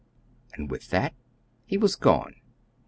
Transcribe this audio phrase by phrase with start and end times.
[0.55, 1.13] And with that
[1.67, 2.33] he was gone.